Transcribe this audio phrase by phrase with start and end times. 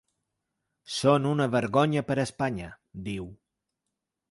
[0.93, 2.73] Són una vergonya per a Espanya,
[3.11, 3.31] diu.